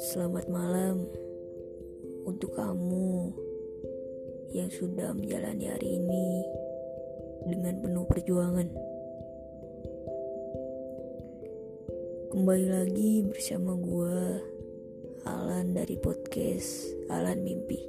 [0.00, 1.04] Selamat malam
[2.24, 3.28] untuk kamu
[4.56, 6.48] yang sudah menjalani hari ini
[7.44, 8.72] dengan penuh perjuangan.
[12.32, 14.40] Kembali lagi bersama gue,
[15.28, 17.84] Alan dari podcast Alan Mimpi.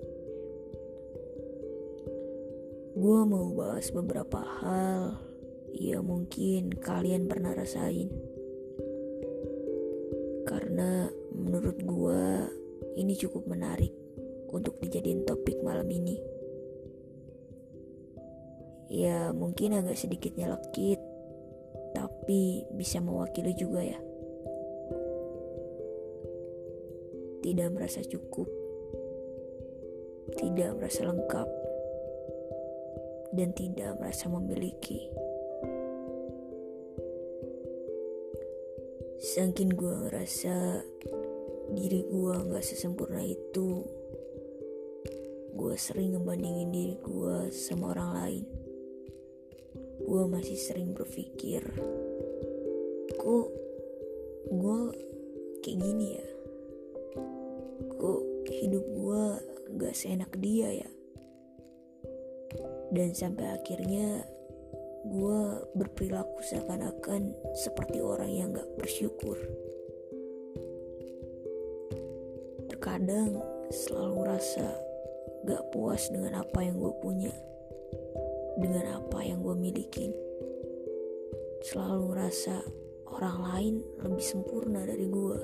[3.00, 5.35] Gue mau bahas beberapa hal
[5.76, 8.08] yang mungkin kalian pernah rasain.
[10.48, 12.48] Karena menurut gua
[12.95, 13.91] ini cukup menarik
[14.55, 16.16] untuk dijadiin topik malam ini.
[18.88, 21.02] Ya mungkin agak sedikit nyelekit,
[21.92, 24.00] tapi bisa mewakili juga ya.
[27.44, 28.48] Tidak merasa cukup,
[30.39, 31.50] tidak merasa lengkap,
[33.36, 35.25] dan tidak merasa memiliki.
[39.16, 40.84] Saking gue ngerasa
[41.72, 43.84] diri gue gak sesempurna itu
[45.56, 48.45] gue sering ngebandingin diri gue sama orang lain.
[50.04, 51.64] Gue masih sering berpikir
[53.16, 53.48] kok
[54.52, 54.80] gue
[55.64, 56.28] kayak gini ya?
[57.95, 59.23] Kok hidup gue
[59.80, 60.89] gak seenak dia ya?
[62.92, 64.34] Dan sampai akhirnya
[65.06, 65.42] gue
[65.78, 69.38] berperilaku seakan-akan seperti orang yang gak bersyukur.
[72.66, 73.38] Terkadang
[73.70, 74.66] selalu rasa
[75.45, 77.33] gak puas dengan apa yang gue punya,
[78.58, 80.09] dengan apa yang gue miliki.
[81.61, 82.66] Selalu rasa
[83.06, 85.39] orang lain lebih sempurna dari gue.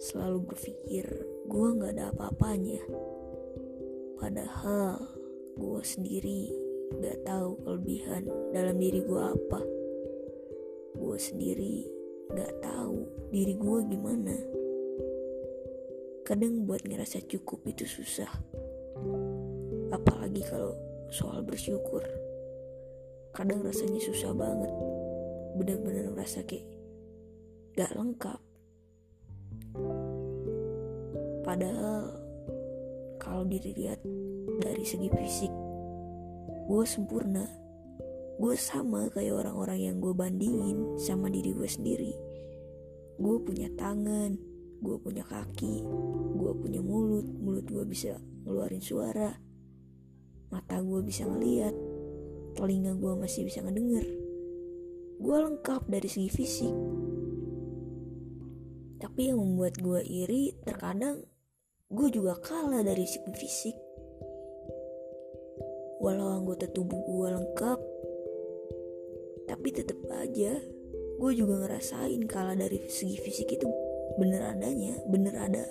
[0.00, 1.04] Selalu berpikir
[1.44, 2.80] gue gak ada apa-apanya.
[4.16, 4.96] Padahal
[5.60, 8.22] gue sendiri gak tahu kelebihan
[8.54, 9.60] dalam diri gue apa.
[10.94, 11.82] Gue sendiri
[12.30, 14.36] gak tahu diri gue gimana.
[16.22, 18.30] Kadang buat ngerasa cukup itu susah.
[19.90, 20.74] Apalagi kalau
[21.10, 22.02] soal bersyukur.
[23.34, 24.72] Kadang rasanya susah banget.
[25.58, 26.66] Bener-bener merasa kayak
[27.74, 28.40] gak lengkap.
[31.46, 32.10] Padahal
[33.22, 34.02] kalau dilihat
[34.62, 35.65] dari segi fisik
[36.66, 37.46] gue sempurna.
[38.36, 42.12] Gue sama kayak orang-orang yang gue bandingin sama diri gue sendiri.
[43.16, 45.82] Gue punya tangan gue punya kaki
[46.36, 49.32] gue punya mulut mulut gue bisa ngeluarin suara
[50.52, 51.72] mata gue bisa ngeliat
[52.56, 54.06] telinga gue masih bisa ngedenger.
[55.16, 56.74] Gue lengkap dari segi fisik.
[58.96, 61.20] Tapi yang membuat gue iri terkadang
[61.92, 63.76] gue juga kalah dari segi fisik
[66.02, 67.80] walau anggota tubuh gue lengkap
[69.46, 70.58] tapi tetap aja
[71.16, 73.66] gue juga ngerasain kalah dari segi fisik itu
[74.20, 75.64] bener adanya bener ada.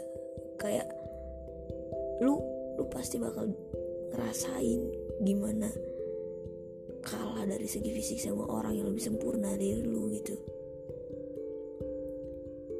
[0.57, 0.89] Kayak
[2.23, 2.39] lu
[2.79, 3.53] lu pasti bakal
[4.15, 4.81] ngerasain
[5.21, 5.69] gimana
[7.05, 10.33] kalah dari segi fisik sama orang yang lebih sempurna dari lu gitu.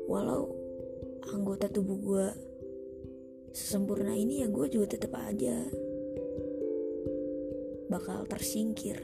[0.09, 0.49] Walau
[1.29, 2.27] anggota tubuh gue
[3.53, 5.69] sesempurna ini ya gue juga tetap aja
[7.89, 8.97] bakal tersingkir.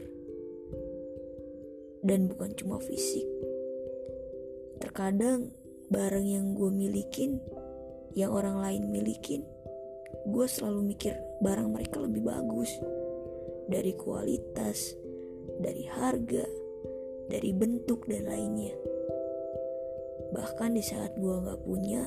[2.02, 3.26] Dan bukan cuma fisik.
[4.82, 5.54] Terkadang
[5.86, 7.38] barang yang gue milikin,
[8.18, 9.46] yang orang lain milikin,
[10.26, 12.70] gue selalu mikir barang mereka lebih bagus.
[13.70, 14.98] Dari kualitas,
[15.62, 16.42] dari harga,
[17.30, 18.74] dari bentuk dan lainnya.
[20.34, 22.02] Bahkan di saat gue gak punya,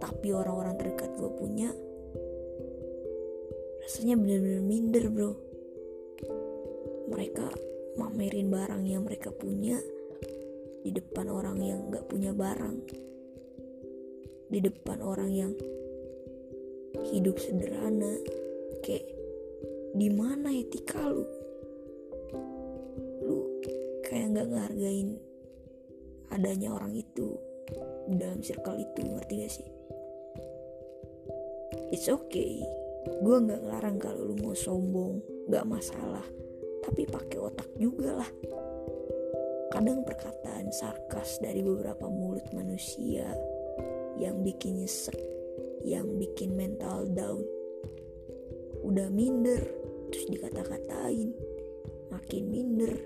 [0.00, 1.68] tapi orang-orang terdekat gue punya,
[3.84, 5.47] rasanya bener-bener minder bro
[7.08, 7.48] mereka
[7.98, 9.80] mamerin barang yang mereka punya
[10.86, 12.76] di depan orang yang gak punya barang.
[14.48, 15.52] Di depan orang yang
[17.10, 18.16] hidup sederhana.
[18.80, 19.04] Kayak
[19.92, 21.26] di mana etika lu?
[23.26, 23.60] Lu
[24.06, 25.18] kayak nggak ngehargain
[26.32, 27.34] adanya orang itu
[28.08, 29.68] dalam circle itu ngerti gak sih?
[31.92, 32.62] It's okay.
[33.20, 35.20] Gue nggak ngelarang kalau lu mau sombong.
[35.48, 36.24] Nggak masalah
[36.88, 38.30] tapi pakai otak juga lah.
[39.68, 43.28] Kadang perkataan sarkas dari beberapa mulut manusia
[44.16, 45.20] yang bikin nyesek,
[45.84, 47.44] yang bikin mental down.
[48.80, 49.60] Udah minder,
[50.08, 51.36] terus dikata-katain.
[52.08, 52.96] Makin minder,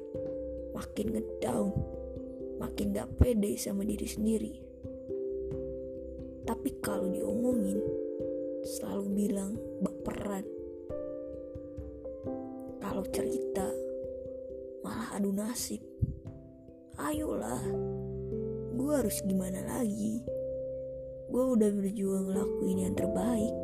[0.70, 1.74] makin ngedown,
[2.62, 4.54] makin gak pede sama diri sendiri.
[6.46, 7.82] Tapi kalau diomongin,
[8.62, 10.46] selalu bilang baperan
[12.92, 13.71] kalau cerita
[15.12, 15.84] adu nasib.
[16.96, 17.60] Ayolah
[18.72, 20.24] gue harus gimana lagi?
[21.28, 23.54] Gue udah berjuang ngelakuin yang terbaik.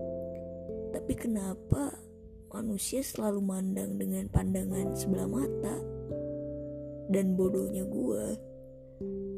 [0.92, 1.92] Tapi kenapa
[2.52, 5.76] manusia selalu mandang dengan pandangan sebelah mata?
[7.08, 8.24] Dan bodohnya gue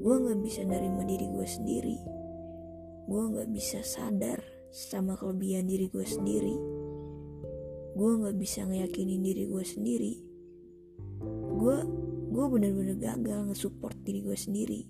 [0.00, 1.98] gue gak bisa nerima diri gue sendiri.
[3.06, 6.56] Gue gak bisa sadar sama kelebihan diri gue sendiri.
[7.94, 10.30] Gue gak bisa ngeyakinin diri gue sendiri
[11.61, 11.76] gue
[12.31, 14.81] gue bener-bener gagal nge-support diri gue sendiri.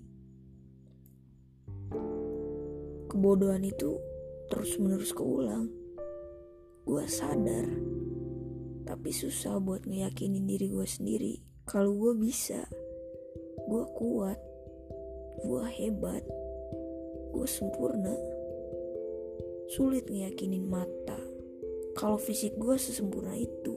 [3.11, 3.99] Kebodohan itu
[4.47, 5.67] terus menerus keulang.
[6.87, 7.67] Gue sadar
[8.87, 11.43] tapi susah buat ngeyakinin diri gue sendiri.
[11.67, 12.63] Kalau gue bisa
[13.67, 14.39] gue kuat
[15.43, 16.23] gue hebat
[17.35, 18.15] gue sempurna.
[19.71, 21.19] Sulit ngeyakinin mata
[21.95, 23.75] kalau fisik gue sesempurna itu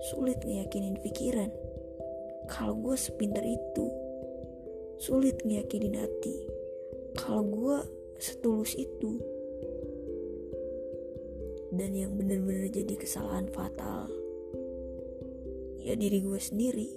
[0.00, 1.52] sulit ngeyakinin pikiran.
[2.48, 3.86] Kalau gue sepintar itu
[4.96, 6.36] sulit ngeyakinin hati.
[7.16, 7.76] Kalau gue
[8.16, 9.20] setulus itu
[11.70, 14.10] dan yang bener-bener jadi kesalahan fatal
[15.80, 16.90] ya diri gue sendiri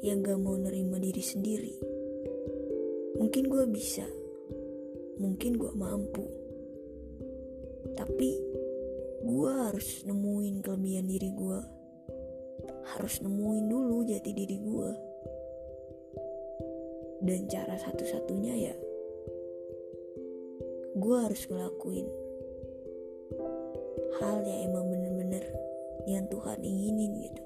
[0.00, 1.74] yang gak mau nerima diri sendiri.
[3.20, 4.06] Mungkin gue bisa
[5.20, 6.24] mungkin gue mampu
[7.92, 8.40] tapi
[9.20, 11.79] gue harus nemuin kelebihan diri gue
[12.94, 14.90] harus nemuin dulu jati diri gue
[17.20, 18.74] dan cara satu-satunya ya
[20.96, 22.08] gue harus ngelakuin
[24.20, 25.44] hal yang emang bener-bener
[26.08, 27.42] yang Tuhan inginin gitu.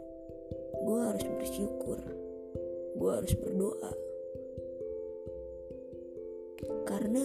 [0.84, 2.00] Gue harus bersyukur
[2.94, 3.92] gue harus berdoa.
[6.86, 7.22] Karena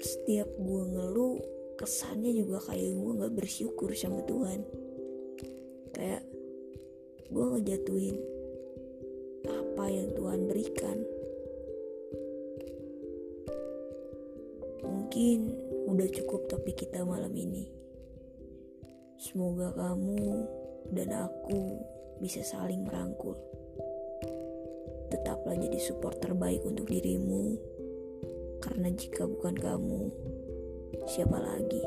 [0.00, 1.38] setiap gue ngeluh
[1.76, 4.64] kesannya juga kayak gue gak bersyukur sama Tuhan.
[5.94, 6.22] Kayak
[7.34, 8.16] gue ngejatuhin
[9.50, 10.98] apa yang Tuhan berikan
[14.86, 15.50] mungkin
[15.90, 17.84] udah cukup topik kita malam ini
[19.24, 20.44] Semoga kamu
[20.92, 21.80] dan aku
[22.20, 23.32] bisa saling merangkul.
[25.08, 27.56] Tetaplah jadi support terbaik untuk dirimu,
[28.60, 30.12] karena jika bukan kamu,
[31.08, 31.80] siapa lagi?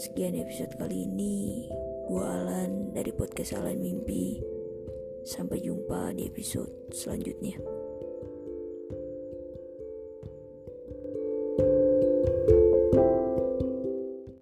[0.00, 1.68] Sekian episode kali ini,
[2.12, 4.36] gue Alan dari podcast Alan Mimpi.
[5.24, 7.56] Sampai jumpa di episode selanjutnya.